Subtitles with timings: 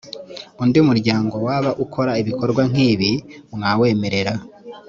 [0.63, 3.11] undi muryango waba ukora ibikorwa nkibi
[3.53, 4.33] mwawemerera.